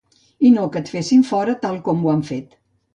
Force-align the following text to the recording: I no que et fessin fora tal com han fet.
I 0.49 0.49
no 0.55 0.63
que 0.77 0.81
et 0.85 0.89
fessin 0.95 1.27
fora 1.33 1.57
tal 1.67 1.81
com 1.91 2.13
han 2.17 2.29
fet. 2.35 2.63